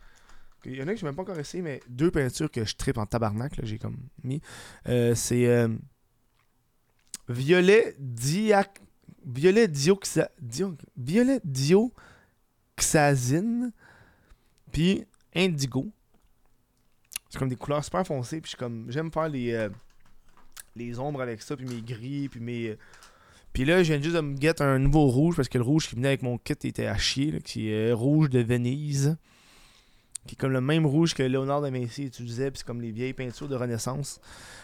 Il 0.66 0.76
y 0.76 0.84
en 0.84 0.88
a 0.88 0.94
que 0.94 1.00
je 1.00 1.06
même 1.06 1.16
pas 1.16 1.22
encore 1.22 1.40
essayé, 1.40 1.64
mais 1.64 1.80
deux 1.88 2.12
peintures 2.12 2.52
que 2.52 2.66
je 2.66 2.76
tripe 2.76 2.98
en 2.98 3.06
tabarnak, 3.06 3.54
j'ai 3.64 3.78
comme 3.78 3.96
mis. 4.24 4.42
C'est 4.86 5.70
violet 7.30 7.96
diac... 7.98 8.82
Violet 9.26 9.70
Violet 10.98 11.40
dioxazine, 11.46 13.72
puis 14.72 15.06
indigo. 15.34 15.90
C'est 17.30 17.38
comme 17.38 17.50
des 17.50 17.56
couleurs 17.56 17.84
super 17.84 18.06
foncées. 18.06 18.42
Puis 18.42 18.52
je 18.52 18.58
comme. 18.58 18.86
J'aime 18.90 19.12
faire 19.12 19.30
les, 19.30 19.54
euh, 19.54 19.70
les 20.76 21.00
ombres 21.00 21.22
avec 21.22 21.42
ça, 21.42 21.56
puis 21.56 21.66
mes 21.66 21.82
gris, 21.82 22.28
puis 22.30 22.40
mes. 22.40 22.70
euh, 22.70 22.78
Puis 23.54 23.66
là, 23.66 23.84
je 23.84 23.94
viens 23.94 24.02
juste 24.02 24.16
de 24.16 24.22
me 24.22 24.36
get 24.40 24.62
un 24.62 24.80
nouveau 24.80 25.08
rouge 25.08 25.36
parce 25.36 25.50
que 25.50 25.58
le 25.58 25.64
rouge 25.64 25.88
qui 25.88 25.96
venait 25.96 26.10
avec 26.10 26.24
mon 26.24 26.38
kit 26.38 26.54
était 26.64 26.88
à 26.88 26.98
chier, 26.98 27.32
là, 27.32 27.40
qui 27.40 27.70
est 27.70 27.92
euh, 27.92 27.96
rouge 27.96 28.30
de 28.30 28.40
Venise. 28.40 29.18
Qui 30.28 30.36
est 30.36 30.38
comme 30.38 30.52
le 30.52 30.62
même 30.62 30.86
rouge 30.86 31.14
que 31.16 31.24
Léonard 31.24 31.62
de 31.62 31.70
Vinci 31.70 32.04
utilisait, 32.04 32.52
puis 32.52 32.60
c'est 32.60 32.66
comme 32.68 32.82
les 32.82 32.92
vieilles 32.92 33.14
peintures 33.14 33.48
de 33.48 33.56
Renaissance. 33.56 34.20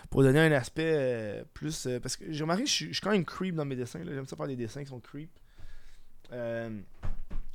Pour 0.09 0.21
donner 0.21 0.39
un 0.39 0.51
aspect 0.51 1.43
plus. 1.53 1.87
parce 2.03 2.17
que 2.17 2.25
j'ai 2.31 2.43
remarqué, 2.43 2.65
je 2.65 2.85
je 2.87 2.91
suis 2.93 3.01
quand 3.01 3.11
même 3.11 3.25
creep 3.25 3.55
dans 3.55 3.65
mes 3.65 3.75
dessins. 3.75 3.99
J'aime 4.03 4.27
ça 4.27 4.35
faire 4.35 4.47
des 4.47 4.55
dessins 4.55 4.83
qui 4.83 4.89
sont 4.89 4.99
creep. 4.99 5.29
Je 6.31 6.67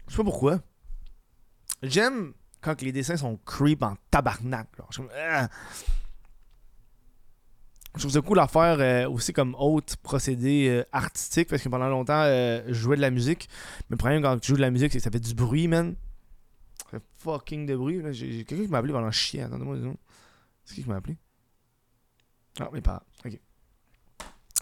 sais 0.09 0.17
pas 0.17 0.25
pourquoi. 0.25 0.61
J'aime 1.83 2.33
quand 2.61 2.81
les 2.83 2.93
dessins 2.93 3.17
sont 3.17 3.38
creep 3.45 3.83
en 3.83 3.97
tabarnak. 4.11 4.69
genre. 4.76 4.88
Je, 4.90 5.02
Ah! 5.17 5.49
Je 7.95 8.00
trouve 8.00 8.12
ça 8.12 8.21
cool 8.21 8.38
à 8.38 8.47
faire 8.47 8.79
euh, 8.79 9.11
aussi 9.11 9.33
comme 9.33 9.57
autre 9.59 9.97
procédé 9.99 10.69
euh, 10.69 10.85
artistique 10.93 11.49
parce 11.49 11.61
que 11.61 11.69
pendant 11.69 11.88
longtemps, 11.88 12.23
euh, 12.23 12.62
je 12.69 12.75
jouais 12.75 12.97
de 12.97 13.00
la 13.00 13.11
musique. 13.11 13.49
Mais 13.88 13.95
le 13.95 13.97
problème 13.97 14.23
quand 14.23 14.38
tu 14.38 14.49
joues 14.49 14.57
de 14.57 14.61
la 14.61 14.71
musique, 14.71 14.93
c'est 14.93 14.99
que 14.99 15.05
ça 15.05 15.11
fait 15.11 15.19
du 15.19 15.35
bruit, 15.35 15.67
man. 15.67 15.97
Ça 16.79 16.99
fait 16.99 17.05
fucking 17.17 17.67
de 17.67 17.76
bruit. 17.76 18.00
là. 18.00 18.12
J'ai 18.12 18.45
quelqu'un 18.45 18.64
qui 18.64 18.71
m'a 18.71 18.79
appelé 18.79 18.93
pendant 18.93 19.11
chier. 19.11 19.43
Attendez-moi 19.43 19.76
secondes. 19.76 19.97
C'est 20.64 20.76
qui 20.76 20.85
qui 20.85 20.88
m'a 20.88 20.97
appelé? 20.97 21.17
Ah, 22.61 22.69
mais 22.73 22.81
pas. 22.81 23.02
Ok. 23.25 23.40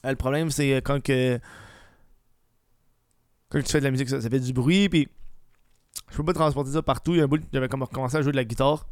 Le 0.05 0.15
problème, 0.15 0.51
c'est 0.51 0.77
quand 0.79 1.03
que. 1.03 1.39
Quand 3.51 3.61
tu 3.63 3.71
fais 3.71 3.81
de 3.81 3.85
la 3.85 3.91
musique, 3.91 4.09
ça, 4.09 4.21
ça 4.23 4.31
fait 4.31 4.41
du 4.41 4.53
bruit. 4.55 4.89
Puis 4.89 5.09
je 6.11 6.17
peux 6.17 6.25
pas 6.25 6.33
transporter 6.33 6.73
ça 6.73 6.83
partout. 6.83 7.13
Il 7.13 7.19
y 7.19 7.21
a 7.21 7.25
un 7.25 7.29
bout, 7.29 7.43
j'avais 7.53 7.69
comme 7.69 7.83
recommencé 7.83 8.17
à 8.17 8.23
jouer 8.23 8.33
de 8.33 8.37
la 8.37 8.45
guitare. 8.45 8.87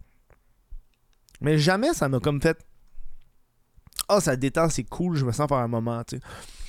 Mais 1.41 1.59
jamais 1.59 1.93
ça 1.95 2.09
m'a 2.09 2.21
comme 2.21 2.41
fait. 2.41 2.59
Ah, 4.09 4.21
ça 4.21 4.37
détend, 4.37 4.69
c'est 4.69 4.85
cool, 4.85 5.17
je 5.17 5.25
me 5.25 5.33
sens 5.33 5.49
par 5.49 5.59
un 5.59 5.69
moment, 5.69 6.03
tu 6.05 6.17
sais. 6.17 6.23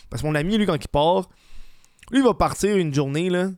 Parce 0.10 0.22
que 0.22 0.28
mon 0.28 0.36
ami, 0.36 0.58
lui, 0.58 0.66
quand 0.66 0.76
il 0.76 0.88
part, 0.88 1.30
lui, 2.12 2.20
il 2.20 2.24
va 2.24 2.34
partir 2.34 2.78
une 2.78 2.94
journée, 2.94 3.30
là. 3.30 3.50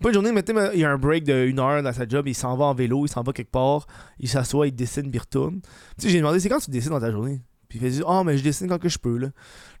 Pas 0.00 0.08
une 0.08 0.14
journée, 0.14 0.32
mais 0.32 0.44
il 0.74 0.80
y 0.80 0.84
a 0.84 0.90
un 0.90 0.98
break 0.98 1.24
de 1.24 1.46
une 1.46 1.58
heure 1.58 1.82
dans 1.82 1.92
sa 1.92 2.06
job, 2.06 2.28
il 2.28 2.34
s'en 2.34 2.56
va 2.56 2.66
en 2.66 2.74
vélo, 2.74 3.06
il 3.06 3.08
s'en 3.08 3.22
va 3.22 3.32
quelque 3.32 3.50
part, 3.50 3.86
il 4.18 4.28
s'assoit, 4.28 4.66
il 4.66 4.74
dessine, 4.74 5.04
puis 5.04 5.14
il 5.14 5.20
retourne. 5.20 5.60
Tu 5.62 5.70
sais, 5.98 6.08
j'ai 6.10 6.18
demandé, 6.18 6.40
c'est 6.40 6.48
quand 6.48 6.58
tu 6.58 6.70
dessines 6.70 6.90
dans 6.90 7.00
ta 7.00 7.10
journée? 7.10 7.40
Puis 7.68 7.78
il 7.78 7.80
fait 7.80 7.90
dire, 7.90 8.04
oh, 8.06 8.22
mais 8.22 8.36
je 8.36 8.44
dessine 8.44 8.68
quand 8.68 8.78
que 8.78 8.88
je 8.88 8.98
peux, 8.98 9.16
là. 9.16 9.28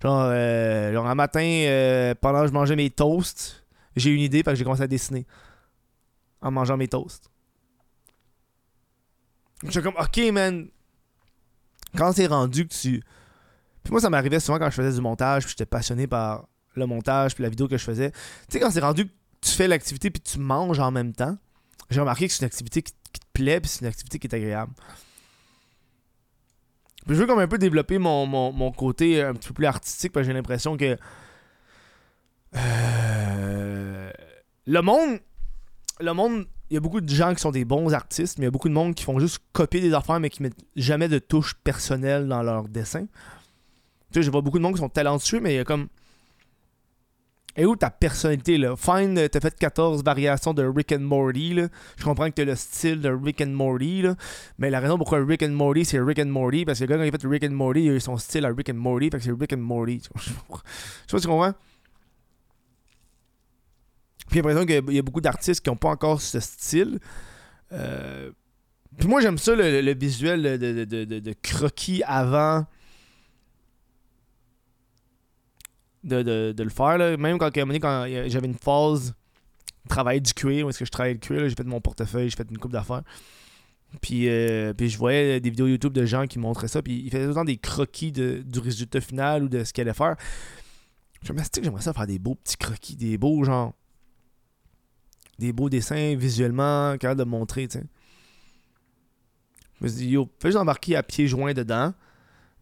Genre, 0.02 0.24
euh, 0.26 0.92
genre 0.92 1.06
un 1.06 1.14
matin, 1.14 1.44
euh, 1.44 2.14
pendant 2.20 2.42
que 2.42 2.48
je 2.48 2.52
mangeais 2.52 2.76
mes 2.76 2.90
toasts, 2.90 3.66
j'ai 3.96 4.10
une 4.10 4.20
idée, 4.20 4.42
fait 4.42 4.52
que 4.52 4.56
j'ai 4.56 4.64
commencé 4.64 4.82
à 4.82 4.86
dessiner. 4.86 5.26
En 6.44 6.52
mangeant 6.52 6.76
mes 6.76 6.86
toasts. 6.86 7.30
J'étais 9.62 9.82
comme, 9.82 9.96
ok, 9.98 10.32
man. 10.32 10.68
Quand 11.96 12.12
c'est 12.12 12.26
rendu 12.26 12.68
que 12.68 12.74
tu. 12.74 13.02
Puis 13.82 13.90
moi, 13.90 14.00
ça 14.00 14.10
m'arrivait 14.10 14.40
souvent 14.40 14.58
quand 14.58 14.70
je 14.70 14.76
faisais 14.76 14.92
du 14.92 15.00
montage, 15.00 15.44
puis 15.44 15.50
j'étais 15.50 15.66
passionné 15.66 16.06
par 16.06 16.46
le 16.74 16.86
montage, 16.86 17.34
puis 17.34 17.42
la 17.42 17.48
vidéo 17.48 17.66
que 17.66 17.78
je 17.78 17.84
faisais. 17.84 18.10
Tu 18.10 18.18
sais, 18.50 18.60
quand 18.60 18.70
c'est 18.70 18.80
rendu 18.80 19.06
que 19.06 19.12
tu 19.40 19.50
fais 19.50 19.68
l'activité, 19.68 20.10
puis 20.10 20.20
tu 20.20 20.38
manges 20.38 20.80
en 20.80 20.90
même 20.90 21.12
temps, 21.12 21.36
j'ai 21.90 22.00
remarqué 22.00 22.26
que 22.26 22.32
c'est 22.32 22.40
une 22.40 22.46
activité 22.46 22.82
qui, 22.82 22.92
te 22.92 23.26
plaît, 23.32 23.60
puis 23.60 23.68
c'est 23.68 23.80
une 23.80 23.86
activité 23.86 24.18
qui 24.18 24.26
est 24.26 24.34
agréable. 24.34 24.72
Puis 27.06 27.14
je 27.14 27.20
veux 27.20 27.26
comme 27.26 27.38
un 27.38 27.48
peu 27.48 27.58
développer 27.58 27.98
mon, 27.98 28.26
mon, 28.26 28.52
mon 28.52 28.72
côté 28.72 29.22
un 29.22 29.34
petit 29.34 29.48
peu 29.48 29.54
plus 29.54 29.66
artistique, 29.66 30.12
parce 30.12 30.24
que 30.24 30.32
j'ai 30.32 30.34
l'impression 30.34 30.76
que. 30.76 30.98
Euh, 32.56 34.10
le 34.66 34.80
monde. 34.82 35.20
Le 36.00 36.12
monde. 36.12 36.46
Il 36.70 36.74
y 36.74 36.76
a 36.78 36.80
beaucoup 36.80 37.00
de 37.00 37.08
gens 37.08 37.34
qui 37.34 37.40
sont 37.40 37.50
des 37.50 37.64
bons 37.64 37.92
artistes, 37.92 38.38
mais 38.38 38.44
il 38.44 38.46
y 38.46 38.48
a 38.48 38.50
beaucoup 38.50 38.70
de 38.70 38.74
monde 38.74 38.94
qui 38.94 39.04
font 39.04 39.18
juste 39.18 39.38
copier 39.52 39.80
des 39.80 39.92
affaires, 39.92 40.18
mais 40.18 40.30
qui 40.30 40.42
mettent 40.42 40.64
jamais 40.74 41.08
de 41.08 41.18
touche 41.18 41.54
personnelle 41.62 42.26
dans 42.26 42.42
leur 42.42 42.68
dessin. 42.68 43.06
Tu 44.10 44.20
sais, 44.20 44.22
je 44.22 44.30
vois 44.30 44.40
beaucoup 44.40 44.58
de 44.58 44.62
monde 44.62 44.74
qui 44.74 44.80
sont 44.80 44.88
talentueux, 44.88 45.40
mais 45.40 45.54
il 45.54 45.56
y 45.56 45.60
a 45.60 45.64
comme. 45.64 45.88
Et 47.56 47.66
où 47.66 47.76
ta 47.76 47.90
personnalité, 47.90 48.58
là? 48.58 48.74
Fine, 48.76 49.28
t'as 49.28 49.40
fait 49.40 49.56
14 49.56 50.02
variations 50.02 50.54
de 50.54 50.64
Rick 50.64 50.90
and 50.90 51.00
Morty, 51.00 51.54
là. 51.54 51.68
Je 51.96 52.04
comprends 52.04 52.28
que 52.28 52.34
t'as 52.34 52.44
le 52.44 52.56
style 52.56 53.00
de 53.00 53.10
Rick 53.10 53.42
and 53.42 53.50
Morty, 53.50 54.02
là. 54.02 54.16
Mais 54.58 54.70
la 54.70 54.80
raison 54.80 54.98
pourquoi 54.98 55.24
Rick 55.24 55.44
and 55.44 55.50
Morty, 55.50 55.84
c'est 55.84 56.00
Rick 56.00 56.18
and 56.18 56.26
Morty, 56.26 56.64
parce 56.64 56.80
que 56.80 56.84
le 56.84 56.88
gars, 56.88 56.96
quand 56.96 57.04
il 57.04 57.12
fait 57.12 57.28
Rick 57.28 57.44
and 57.44 57.54
Morty, 57.54 57.84
il 57.84 57.90
a 57.90 57.94
eu 57.94 58.00
son 58.00 58.16
style 58.16 58.44
à 58.46 58.48
Rick 58.48 58.70
and 58.70 58.74
Morty, 58.74 59.10
fait 59.10 59.18
que 59.18 59.24
c'est 59.24 59.38
Rick 59.38 59.52
and 59.52 59.58
Morty. 59.58 60.00
Pas 60.48 60.58
si 61.06 61.20
tu 61.20 61.28
comprends? 61.28 61.52
Puis 64.34 64.40
j'ai 64.42 64.48
l'impression 64.48 64.66
qu'il 64.66 64.96
y 64.96 64.98
a 64.98 65.02
beaucoup 65.02 65.20
d'artistes 65.20 65.60
qui 65.62 65.70
n'ont 65.70 65.76
pas 65.76 65.90
encore 65.90 66.20
ce 66.20 66.40
style. 66.40 66.98
Euh, 67.70 68.32
Puis 68.98 69.06
moi, 69.06 69.20
j'aime 69.20 69.38
ça, 69.38 69.54
le, 69.54 69.94
visuel 69.94 70.42
de, 70.42 70.56
de- 70.84 71.04
de- 71.20 71.20
croquis 71.40 72.02
avant 72.04 72.66
de, 76.02 76.22
le 76.64 76.68
faire. 76.70 76.98
là. 76.98 77.16
Même 77.16 77.38
quand, 77.38 77.52
quand 77.54 77.88
a- 78.02 78.28
j'avais 78.28 78.48
une 78.48 78.56
phase 78.58 79.14
travailler 79.88 80.20
du 80.20 80.34
cuir, 80.34 80.66
où 80.66 80.70
est-ce 80.70 80.80
que 80.80 80.84
je 80.84 80.90
travaillais 80.90 81.14
le 81.14 81.20
cuir, 81.20 81.48
j'ai 81.48 81.54
fait 81.54 81.62
mon 81.62 81.80
portefeuille, 81.80 82.28
j'ai 82.28 82.36
fait 82.36 82.50
une 82.50 82.58
coupe 82.58 82.72
d'affaires. 82.72 83.02
Puis, 84.00 84.28
euh, 84.28 84.72
puis 84.74 84.88
je 84.88 84.98
voyais 84.98 85.38
des 85.38 85.50
vidéos 85.50 85.68
YouTube 85.68 85.92
de 85.92 86.04
gens 86.06 86.26
qui 86.26 86.40
montraient 86.40 86.66
ça, 86.66 86.82
puis 86.82 87.02
ils 87.04 87.10
faisaient 87.12 87.32
temps 87.34 87.44
des 87.44 87.58
croquis 87.58 88.10
du 88.10 88.58
résultat 88.58 89.00
final 89.00 89.44
ou 89.44 89.48
de 89.48 89.62
ce 89.62 89.72
qu'ils 89.72 89.82
allaient 89.82 89.94
faire. 89.94 90.16
Je 91.22 91.28
que 91.60 91.66
j'aimerais 91.66 91.82
ça 91.82 91.92
faire 91.92 92.08
des 92.08 92.18
beaux 92.18 92.34
petits 92.34 92.56
croquis, 92.56 92.96
des 92.96 93.16
beaux 93.16 93.44
genre 93.44 93.74
des 95.38 95.52
beaux 95.52 95.68
dessins 95.68 96.14
visuellement, 96.16 96.96
capable 96.98 97.20
de 97.20 97.24
montrer, 97.24 97.68
tu 97.68 97.78
sais. 97.78 97.84
Je 99.78 99.84
me 99.84 99.88
suis 99.88 99.98
dit, 99.98 100.08
yo, 100.10 100.30
fais 100.38 100.48
juste 100.48 100.58
embarquer 100.58 100.96
à 100.96 101.02
pieds 101.02 101.26
joints 101.26 101.52
dedans, 101.52 101.92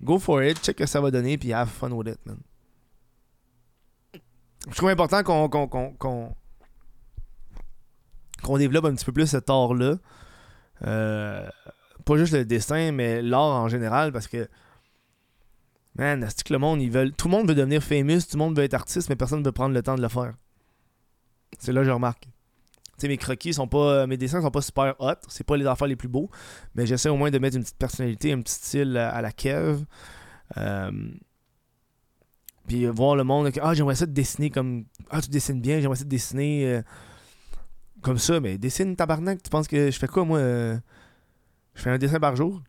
go 0.02 0.18
for 0.18 0.42
it, 0.42 0.62
check 0.62 0.76
que 0.76 0.86
ça 0.86 1.00
va 1.00 1.10
donner, 1.10 1.36
puis 1.38 1.52
have 1.52 1.68
fun 1.68 1.90
with 1.90 2.08
it, 2.08 2.18
man. 2.26 2.38
Je 4.68 4.76
trouve 4.76 4.90
important 4.90 5.22
qu'on 5.22 5.48
qu'on 8.42 8.58
développe 8.58 8.84
un 8.86 8.94
petit 8.94 9.04
peu 9.04 9.12
plus 9.12 9.26
cet 9.26 9.50
art-là. 9.50 9.96
Euh, 10.84 11.48
pas 12.04 12.16
juste 12.16 12.32
le 12.32 12.44
dessin, 12.44 12.92
mais 12.92 13.22
l'art 13.22 13.62
en 13.62 13.68
général, 13.68 14.12
parce 14.12 14.28
que 14.28 14.48
Man, 15.94 16.26
c'est 16.28 16.42
que 16.42 16.52
le 16.52 16.58
monde, 16.58 16.80
ils 16.80 16.90
veulent. 16.90 17.12
Tout 17.12 17.28
le 17.28 17.32
monde 17.32 17.48
veut 17.48 17.54
devenir 17.54 17.82
famous, 17.82 18.20
tout 18.22 18.36
le 18.36 18.38
monde 18.38 18.56
veut 18.56 18.64
être 18.64 18.74
artiste, 18.74 19.08
mais 19.10 19.16
personne 19.16 19.40
ne 19.40 19.44
veut 19.44 19.52
prendre 19.52 19.74
le 19.74 19.82
temps 19.82 19.94
de 19.94 20.02
le 20.02 20.08
faire. 20.08 20.34
C'est 21.58 21.72
là 21.72 21.82
que 21.82 21.86
je 21.86 21.90
remarque. 21.90 22.28
Mes 23.08 23.16
croquis 23.16 23.54
sont 23.54 23.68
pas. 23.68 24.06
Mes 24.06 24.16
dessins 24.16 24.40
sont 24.40 24.50
pas 24.50 24.62
super 24.62 24.94
hot. 24.98 25.14
C'est 25.28 25.44
pas 25.44 25.56
les 25.56 25.66
affaires 25.66 25.88
les 25.88 25.96
plus 25.96 26.08
beaux. 26.08 26.30
Mais 26.74 26.86
j'essaie 26.86 27.08
au 27.08 27.16
moins 27.16 27.30
de 27.30 27.38
mettre 27.38 27.56
une 27.56 27.62
petite 27.62 27.78
personnalité, 27.78 28.32
un 28.32 28.40
petit 28.40 28.54
style 28.54 28.96
à, 28.96 29.20
la 29.20 29.32
Kev. 29.32 29.84
Euh, 30.56 30.90
puis 32.66 32.86
voir 32.86 33.16
le 33.16 33.24
monde. 33.24 33.50
Ah, 33.60 33.74
j'aimerais 33.74 33.94
ça 33.94 34.06
te 34.06 34.12
dessiner 34.12 34.50
comme. 34.50 34.84
Ah, 35.10 35.20
tu 35.20 35.30
dessines 35.30 35.60
bien, 35.60 35.80
j'aimerais 35.80 35.96
ça 35.96 36.04
te 36.04 36.08
dessiner 36.08 36.66
euh, 36.66 36.82
comme 38.02 38.18
ça. 38.18 38.40
Mais 38.40 38.58
dessine 38.58 38.96
tabarnak. 38.96 39.42
Tu 39.42 39.50
penses 39.50 39.68
que 39.68 39.90
je 39.90 39.98
fais 39.98 40.08
quoi, 40.08 40.24
moi 40.24 40.38
euh, 40.38 40.78
Je 41.74 41.82
fais 41.82 41.90
un 41.90 41.98
dessin 41.98 42.20
par 42.20 42.36
jour? 42.36 42.62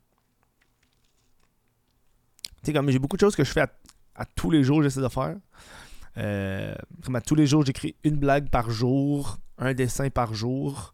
Tu 2.63 2.67
sais, 2.67 2.73
comme 2.73 2.89
j'ai 2.89 2.99
beaucoup 2.99 3.17
de 3.17 3.21
choses 3.21 3.35
que 3.35 3.43
je 3.43 3.51
fais 3.51 3.61
à, 3.61 3.71
à 4.15 4.25
tous 4.25 4.49
les 4.49 4.63
jours, 4.63 4.81
j'essaie 4.81 5.01
de 5.01 5.09
faire. 5.09 5.35
Euh, 6.17 6.75
tous 7.25 7.35
les 7.35 7.47
jours, 7.47 7.65
j'écris 7.65 7.95
une 8.03 8.17
blague 8.17 8.49
par 8.49 8.69
jour, 8.69 9.37
un 9.57 9.73
dessin 9.73 10.09
par 10.09 10.33
jour, 10.33 10.93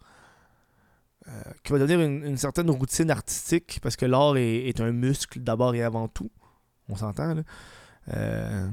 euh, 1.28 1.32
qui 1.64 1.72
va 1.72 1.80
devenir 1.80 2.00
une, 2.00 2.38
certaine 2.38 2.70
routine 2.70 3.12
artistique, 3.12 3.80
parce 3.82 3.96
que 3.96 4.06
l'art 4.06 4.38
est, 4.38 4.80
un 4.80 4.92
muscle 4.92 5.40
d'abord 5.42 5.76
et 5.76 5.84
avant 5.84 6.08
tout. 6.08 6.32
On 6.88 6.96
s'entend, 6.96 7.36
là. 7.36 7.42
Euh, 8.16 8.68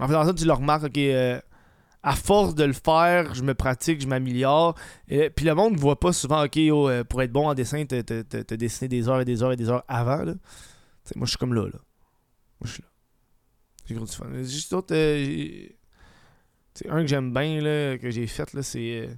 En 0.00 0.08
faisant 0.08 0.24
ça, 0.24 0.34
tu 0.34 0.44
le 0.44 0.52
remarques, 0.52 0.84
ok, 0.84 0.98
à 2.04 2.16
force 2.16 2.56
de 2.56 2.64
le 2.64 2.72
faire, 2.72 3.34
je 3.34 3.42
me 3.42 3.54
pratique, 3.54 4.00
je 4.00 4.08
m'améliore. 4.08 4.74
Et 5.08 5.30
Puis 5.30 5.44
le 5.44 5.54
monde 5.54 5.74
ne 5.74 5.78
voit 5.78 6.00
pas 6.00 6.12
souvent, 6.12 6.44
ok, 6.44 6.58
oh, 6.72 6.90
pour 7.08 7.22
être 7.22 7.30
bon 7.30 7.48
en 7.48 7.54
dessin, 7.54 7.84
t'as 7.84 8.56
dessiné 8.56 8.88
des 8.88 9.08
heures 9.08 9.20
et 9.20 9.24
des 9.24 9.42
heures 9.42 9.52
et 9.52 9.56
des 9.56 9.68
heures 9.68 9.84
avant. 9.86 10.24
Là. 10.24 10.34
Moi, 11.14 11.26
je 11.26 11.30
suis 11.30 11.38
comme 11.38 11.54
là. 11.54 11.64
là. 11.64 11.78
Moi, 12.60 12.64
je 12.64 12.72
suis 12.72 12.82
là. 12.82 12.88
J'ai 13.84 13.94
gros 13.94 14.04
du 14.06 14.12
fun. 14.12 14.26
Juste 14.42 14.70
d'autres. 14.70 14.94
euh, 14.94 15.68
un 16.88 17.02
que 17.02 17.06
j'aime 17.06 17.32
bien, 17.32 17.60
là, 17.60 17.98
que 17.98 18.10
j'ai 18.10 18.26
fait, 18.26 18.52
là, 18.52 18.62
c'est. 18.62 19.06
euh, 19.08 19.14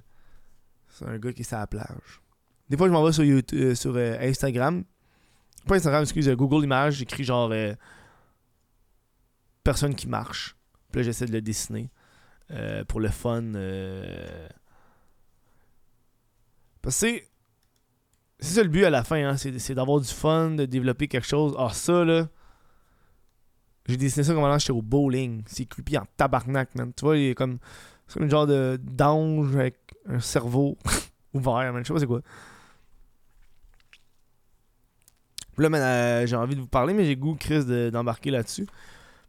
c'est 0.89 1.05
un 1.05 1.17
gars 1.17 1.33
qui 1.33 1.41
est 1.41 1.45
sur 1.45 1.57
la 1.57 1.67
plage. 1.67 2.21
Des 2.69 2.77
fois, 2.77 2.87
je 2.87 2.93
m'en 2.93 3.03
vais 3.03 3.11
sur, 3.11 3.23
YouTube, 3.23 3.59
euh, 3.59 3.75
sur 3.75 3.95
euh, 3.95 4.17
Instagram. 4.21 4.83
Pas 5.67 5.75
Instagram, 5.75 6.03
excuse, 6.03 6.29
Google 6.31 6.63
Images. 6.63 6.95
J'écris 6.95 7.23
genre. 7.23 7.53
personne 9.63 9.95
qui 9.95 10.07
marche. 10.07 10.55
Puis 10.91 10.99
là, 11.01 11.03
j'essaie 11.03 11.25
de 11.25 11.31
le 11.31 11.41
dessiner. 11.41 11.89
pour 12.87 12.99
le 12.99 13.09
fun. 13.09 13.51
Parce 16.81 16.99
que 17.01 17.07
c'est. 17.07 17.27
C'est 18.37 18.55
ça 18.55 18.63
le 18.63 18.69
but 18.69 18.83
à 18.83 18.89
la 18.89 19.03
fin, 19.05 19.29
hein, 19.29 19.37
c'est 19.37 19.73
d'avoir 19.73 20.01
du 20.01 20.09
fun, 20.09 20.51
de 20.51 20.65
développer 20.65 21.07
quelque 21.07 21.25
chose. 21.25 21.55
Ah, 21.57 21.69
ça, 21.73 22.03
là. 22.03 22.27
J'ai 23.87 23.97
dessiné 23.97 24.23
ça 24.23 24.33
comme 24.33 24.43
quand 24.43 24.59
j'étais 24.59 24.71
au 24.73 24.81
bowling. 24.81 25.43
C'est 25.45 25.65
creepy 25.65 25.97
en 25.97 26.05
tabarnak, 26.17 26.73
man. 26.75 26.91
Tu 26.95 27.05
vois, 27.05 27.17
il 27.17 27.29
est 27.31 27.35
comme. 27.35 27.59
C'est 28.07 28.15
comme 28.15 28.23
une 28.23 28.31
genre 28.31 28.47
de 28.47 28.79
d'ange 28.83 29.55
avec 29.55 29.77
un 30.07 30.19
cerveau 30.19 30.77
ouvert, 31.33 31.71
man. 31.73 31.83
Je 31.83 31.87
sais 31.87 31.93
pas 31.93 31.99
c'est 31.99 32.07
quoi. 32.07 32.21
Là, 35.57 35.69
man, 35.69 35.81
euh, 35.81 36.27
j'ai 36.27 36.35
envie 36.35 36.55
de 36.55 36.59
vous 36.61 36.67
parler, 36.67 36.93
mais 36.93 37.05
j'ai 37.05 37.15
goût, 37.15 37.35
Chris, 37.39 37.63
de- 37.63 37.89
d'embarquer 37.89 38.29
là-dessus. 38.31 38.67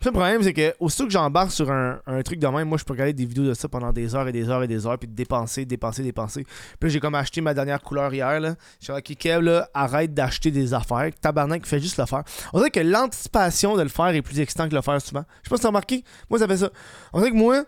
Le 0.04 0.12
problème, 0.12 0.42
c'est 0.42 0.52
que 0.52 0.74
aussitôt 0.78 1.04
que 1.06 1.10
j'embarque 1.10 1.50
sur 1.50 1.70
un, 1.70 1.98
truc 2.24 2.38
de 2.38 2.46
même, 2.46 2.68
moi, 2.68 2.78
je 2.78 2.84
peux 2.84 2.92
regarder 2.92 3.12
des 3.12 3.24
vidéos 3.24 3.44
de 3.44 3.54
ça 3.54 3.68
pendant 3.68 3.92
des 3.92 4.14
heures 4.14 4.28
et 4.28 4.32
des 4.32 4.48
heures 4.48 4.62
et 4.62 4.68
des 4.68 4.86
heures, 4.86 4.98
puis 4.98 5.08
dépenser, 5.08 5.64
dépenser, 5.64 6.02
dépenser. 6.02 6.46
Puis 6.78 6.90
j'ai 6.90 7.00
comme 7.00 7.14
acheté 7.14 7.40
ma 7.40 7.54
dernière 7.54 7.80
couleur 7.82 8.12
hier, 8.12 8.38
là. 8.38 8.54
Dit, 8.80 8.90
OK, 8.90 9.14
Kev, 9.18 9.42
là, 9.42 9.68
arrête 9.74 10.14
d'acheter 10.14 10.50
des 10.50 10.74
affaires. 10.74 11.10
Tabarnak, 11.20 11.66
fais 11.66 11.80
juste 11.80 11.98
le 11.98 12.06
faire. 12.06 12.22
On 12.52 12.58
dirait 12.58 12.70
que 12.70 12.80
l'anticipation 12.80 13.76
de 13.76 13.82
le 13.82 13.88
faire 13.88 14.08
est 14.08 14.22
plus 14.22 14.38
excitant 14.38 14.68
que 14.68 14.74
le 14.74 14.82
faire 14.82 15.00
souvent. 15.00 15.24
Je 15.42 15.48
sais 15.48 15.50
pas 15.50 15.56
si 15.56 15.62
t'as 15.62 15.68
remarqué. 15.68 16.04
Moi, 16.30 16.38
ça 16.38 16.46
fait 16.46 16.58
ça. 16.58 16.70
On 17.12 17.18
dirait 17.18 17.30
que 17.30 17.36
moi, 17.36 17.64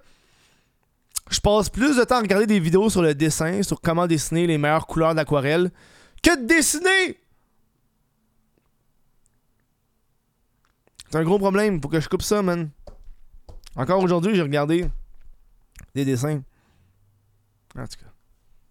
Je 1.30 1.40
passe 1.40 1.68
plus 1.68 1.96
de 1.96 2.04
temps 2.04 2.16
à 2.16 2.20
regarder 2.20 2.46
des 2.46 2.58
vidéos 2.60 2.88
sur 2.88 3.02
le 3.02 3.14
dessin, 3.14 3.62
sur 3.62 3.80
comment 3.82 4.06
dessiner 4.06 4.46
les 4.46 4.56
meilleures 4.56 4.86
couleurs 4.86 5.14
d'aquarelle, 5.14 5.70
que 6.22 6.40
de 6.40 6.46
dessiner! 6.46 7.18
C'est 11.10 11.16
un 11.16 11.24
gros 11.24 11.38
problème, 11.38 11.80
faut 11.80 11.88
que 11.88 12.00
je 12.00 12.08
coupe 12.08 12.22
ça, 12.22 12.42
man. 12.42 12.70
Encore 13.76 14.02
aujourd'hui, 14.02 14.34
j'ai 14.34 14.42
regardé 14.42 14.90
des 15.94 16.04
dessins. 16.04 16.42
En 17.76 17.86
tout 17.86 17.98
cas, 17.98 18.10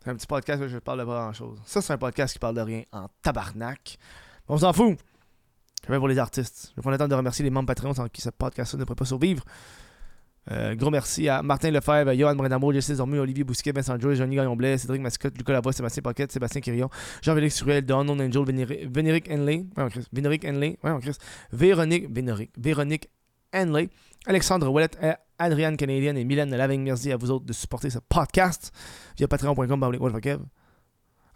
c'est 0.04 0.12
un 0.12 0.16
petit 0.16 0.28
podcast 0.28 0.62
où 0.62 0.68
je 0.68 0.78
parle 0.78 1.00
de 1.00 1.06
pas 1.06 1.22
grand 1.22 1.34
chose. 1.34 1.60
Ça, 1.66 1.82
c'est 1.82 1.94
un 1.94 1.98
podcast 1.98 2.34
qui 2.34 2.40
parle 2.40 2.56
de 2.56 2.62
rien 2.62 2.84
en 2.92 3.08
tabarnak. 3.24 3.98
On 4.48 4.58
s'en 4.58 4.72
fout. 4.72 5.00
Je 5.86 5.92
vais 5.92 5.98
pour 5.98 6.08
les 6.08 6.20
artistes. 6.20 6.74
Je 6.76 6.82
prendre 6.82 6.92
le 6.92 6.98
temps 6.98 7.08
de 7.08 7.16
remercier 7.16 7.44
les 7.44 7.50
membres 7.50 7.68
Patreon 7.68 7.94
sans 7.94 8.08
qui 8.08 8.22
ce 8.22 8.30
podcast 8.30 8.76
ne 8.76 8.84
pourrait 8.84 8.96
pas 8.96 9.06
survivre. 9.06 9.44
Euh, 10.52 10.76
gros 10.76 10.90
merci 10.90 11.28
à 11.28 11.42
Martin 11.42 11.72
Lefebvre, 11.72 12.14
Johan 12.14 12.36
Brenamo, 12.36 12.72
Jesse 12.72 12.94
Zormu, 12.96 13.20
Olivier 13.20 13.44
Bousquet, 13.44 13.72
Vincent 13.74 14.00
Joyce, 14.00 14.18
Johnny 14.18 14.36
Gagnon-Blais, 14.36 14.78
Cédric 14.78 15.02
Mascotte, 15.02 15.38
Lucas 15.38 15.54
Lavoie, 15.54 15.74
Sébastien 15.74 16.02
Pocket, 16.02 16.32
Sébastien 16.32 16.62
Quirion, 16.62 16.90
Jean-Félix 17.22 17.64
The 17.64 17.92
Unknown 17.92 18.22
Angel, 18.22 18.46
Vénéric 18.46 19.30
Henley, 19.30 19.66
Vénéric 20.14 20.46
Henley, 20.46 20.78
Véronique, 21.52 22.08
Véronique, 22.10 22.52
Véronique 22.58 23.10
Henley, 23.54 23.90
Alexandre 24.26 24.70
Wallet, 24.70 24.92
Adrienne 25.40 25.78
Canadienne 25.78 26.18
et 26.18 26.24
Mylène 26.24 26.56
Lavigne. 26.56 26.82
Merci 26.82 27.12
à 27.12 27.18
vous 27.18 27.32
autres 27.32 27.46
de 27.46 27.54
supporter 27.54 27.90
ce 27.90 28.00
podcast 28.00 28.72
via 29.18 29.28
patreon.com 29.28 30.46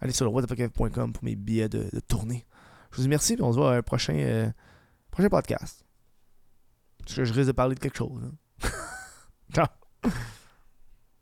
Allez 0.00 0.12
sur 0.12 0.24
le 0.24 0.32
whatthefuckev.com 0.32 1.12
pour 1.12 1.24
mes 1.24 1.36
billets 1.36 1.68
de, 1.68 1.88
tournée. 2.08 2.44
Je 2.90 2.96
vous 2.96 3.04
remercie 3.04 3.34
et 3.34 3.42
on 3.42 3.52
se 3.52 3.58
voit 3.58 3.74
à 3.74 3.76
un 3.76 3.82
prochain, 3.82 4.14
euh, 4.16 4.50
prochain 5.12 5.28
podcast. 5.28 5.84
Parce 6.98 7.14
que 7.14 7.24
je 7.24 7.32
risque 7.32 7.46
de 7.46 7.52
parler 7.52 7.76
de 7.76 7.80
quelque 7.80 7.96
chose. 7.98 8.20
Hein. 8.24 8.68
Ciao. 9.52 9.68